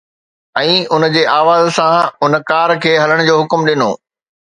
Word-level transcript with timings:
۽ 0.61 0.71
ان 0.97 1.05
جي 1.17 1.23
آواز 1.35 1.63
سان، 1.77 1.93
هن 2.25 2.33
ڪار 2.51 2.69
کي 2.87 2.93
هلڻ 3.07 3.19
جو 3.31 3.41
حڪم 3.45 3.59
ڏنو. 3.73 3.91